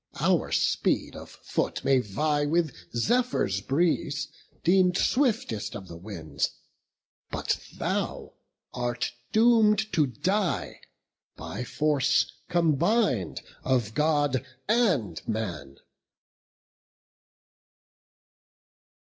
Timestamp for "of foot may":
1.15-1.99